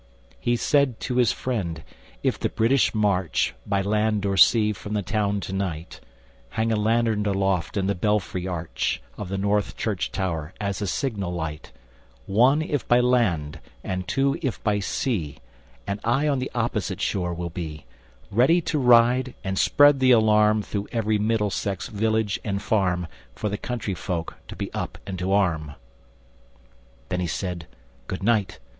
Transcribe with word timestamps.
He 0.39 0.55
said 0.55 0.99
to 1.01 1.17
his 1.17 1.31
friend, 1.31 1.83
ŌĆ£If 2.23 2.39
the 2.39 2.49
British 2.49 2.95
march 2.95 3.53
By 3.67 3.83
land 3.83 4.25
or 4.25 4.35
sea 4.35 4.73
from 4.73 4.95
the 4.95 5.03
town 5.03 5.41
to 5.41 5.53
night, 5.53 5.99
Hang 6.49 6.71
a 6.71 6.75
lantern 6.75 7.23
aloft 7.27 7.77
in 7.77 7.85
the 7.85 7.93
belfry 7.93 8.47
arch 8.47 8.99
Of 9.15 9.29
the 9.29 9.37
North 9.37 9.77
Church 9.77 10.11
tower 10.11 10.55
as 10.59 10.81
a 10.81 10.87
signal 10.87 11.31
light, 11.31 11.71
ŌĆö 12.23 12.33
One, 12.33 12.61
if 12.63 12.87
by 12.87 12.99
land, 12.99 13.59
and 13.83 14.07
two, 14.07 14.39
if 14.41 14.57
by 14.63 14.79
sea; 14.79 15.37
And 15.85 15.99
I 16.03 16.27
on 16.27 16.39
the 16.39 16.49
opposite 16.55 16.99
shore 16.99 17.35
will 17.35 17.51
be, 17.51 17.85
Ready 18.31 18.59
to 18.59 18.79
ride 18.79 19.35
and 19.43 19.55
spread 19.55 19.99
the 19.99 20.09
alarm 20.09 20.63
Through 20.63 20.87
every 20.91 21.19
Middlesex 21.19 21.89
village 21.89 22.39
and 22.43 22.59
farm 22.59 23.05
For 23.35 23.49
the 23.49 23.57
country 23.59 23.93
folk 23.93 24.33
to 24.47 24.55
be 24.55 24.73
up 24.73 24.97
and 25.05 25.19
to 25.19 25.31
arm, 25.31 25.75
ŌĆØ 25.75 25.75
Then 27.09 27.19
he 27.19 27.27
said, 27.27 27.67
ŌĆ£Good 28.07 28.23
night! 28.23 28.57